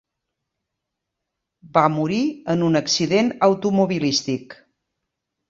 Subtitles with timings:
[1.75, 2.23] Va morir
[2.55, 4.59] en un accident automobilístic.